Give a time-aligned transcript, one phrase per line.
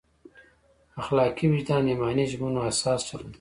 [1.01, 3.29] اخلاقي وجدان ایماني ژمنو اساس چلند کوي.